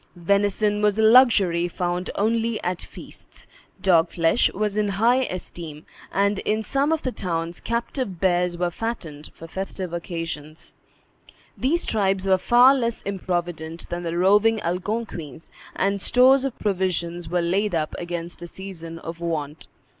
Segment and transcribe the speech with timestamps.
[0.15, 3.45] Venison was a luxury found only at feasts;
[3.83, 8.71] dog flesh was in high esteem; and, in some of the towns captive bears were
[8.71, 10.73] fattened for festive occasions.
[11.55, 17.39] These tribes were far less improvident than the roving Algonquins, and stores of provision were
[17.43, 19.67] laid up against a season of want.